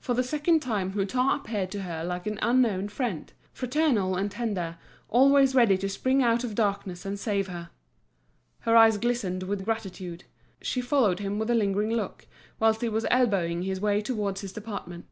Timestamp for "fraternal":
3.52-4.16